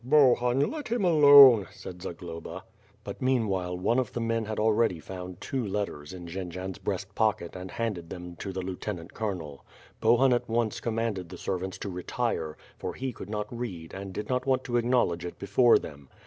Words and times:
"Bohun, 0.03 0.71
let 0.71 0.87
him 0.87 1.05
alone," 1.05 1.67
said 1.69 2.01
Zagloba. 2.01 2.63
But 3.03 3.21
meanwhile 3.21 3.77
one 3.77 3.99
of 3.99 4.13
the 4.13 4.19
men 4.19 4.45
had 4.45 4.57
already 4.59 4.99
found 4.99 5.39
two 5.39 5.63
let 5.63 5.85
ters 5.85 6.11
in 6.11 6.25
Jendzian 6.25 6.73
's 6.73 6.79
breast 6.79 7.13
pocket 7.13 7.55
and 7.55 7.69
handed 7.69 8.09
them 8.09 8.35
to 8.37 8.51
the 8.51 8.63
lieu 8.63 8.77
tenant 8.77 9.13
colonel. 9.13 9.63
Bohun 9.99 10.33
at 10.33 10.49
once 10.49 10.79
commanded 10.79 11.29
the 11.29 11.37
servants 11.37 11.77
to 11.77 11.89
retire, 11.89 12.57
for 12.79 12.95
he 12.95 13.13
could 13.13 13.29
not 13.29 13.55
read 13.55 13.93
and 13.93 14.11
did 14.11 14.27
not 14.27 14.47
want 14.47 14.63
to 14.63 14.77
acknowledge 14.77 15.23
it 15.23 15.37
before 15.37 15.77
them. 15.77 16.09